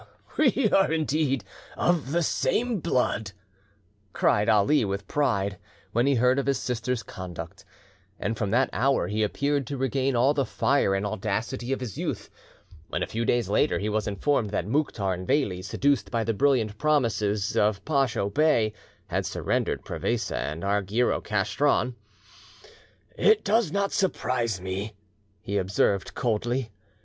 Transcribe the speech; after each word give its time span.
"We 0.35 0.67
are 0.71 0.91
indeed 0.91 1.43
of 1.77 2.11
the 2.11 2.23
same 2.23 2.79
blood!" 2.79 3.33
cried 4.13 4.49
Ali 4.49 4.83
with 4.83 5.07
pride, 5.07 5.59
when 5.91 6.07
he 6.07 6.15
heard 6.15 6.39
of 6.39 6.47
his 6.47 6.57
sister's 6.57 7.03
conduct; 7.03 7.63
and 8.19 8.35
from 8.35 8.49
that 8.49 8.71
hour 8.73 9.07
he 9.09 9.21
appeared 9.21 9.67
to 9.67 9.77
regain 9.77 10.15
all 10.15 10.33
the 10.33 10.43
fire 10.43 10.95
and 10.95 11.05
audacity 11.05 11.71
of 11.71 11.81
his 11.81 11.99
youth. 11.99 12.31
When, 12.87 13.03
a 13.03 13.05
few 13.05 13.25
days 13.25 13.47
later, 13.47 13.77
he 13.77 13.89
was 13.89 14.07
informed 14.07 14.49
that 14.49 14.65
Mouktar 14.65 15.13
and 15.13 15.27
Veli, 15.27 15.61
seduced 15.61 16.09
by 16.09 16.23
the 16.23 16.33
brilliant 16.33 16.79
promises 16.79 17.55
of 17.55 17.85
Dacha 17.85 18.27
Bey, 18.31 18.73
had 19.05 19.27
surrendered 19.27 19.85
Prevesa 19.85 20.35
and 20.35 20.63
Argyro 20.63 21.21
Castron, 21.23 21.93
"It 23.15 23.43
does 23.45 23.71
not 23.71 23.91
surprise 23.91 24.59
me," 24.59 24.95
he 25.41 25.59
observed 25.59 26.15
coldly. 26.15 26.71